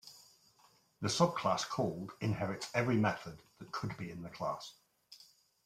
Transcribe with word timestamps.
The 1.01 1.09
subclass 1.09 1.69
called 1.69 2.13
inherits 2.21 2.71
every 2.73 2.97
method 2.97 3.43
that 3.59 3.71
could 3.71 3.97
be 3.97 4.09
in 4.09 4.23
the 4.23 4.31
class. 4.31 4.73